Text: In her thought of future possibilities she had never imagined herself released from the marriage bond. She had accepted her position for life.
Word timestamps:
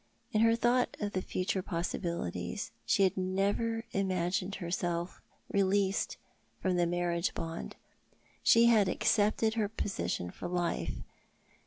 In 0.31 0.41
her 0.41 0.55
thought 0.55 0.97
of 0.99 1.13
future 1.23 1.61
possibilities 1.61 2.71
she 2.87 3.03
had 3.03 3.15
never 3.17 3.85
imagined 3.91 4.55
herself 4.55 5.21
released 5.53 6.17
from 6.59 6.75
the 6.75 6.87
marriage 6.87 7.35
bond. 7.35 7.75
She 8.41 8.65
had 8.65 8.89
accepted 8.89 9.53
her 9.53 9.69
position 9.69 10.31
for 10.31 10.47
life. 10.47 11.03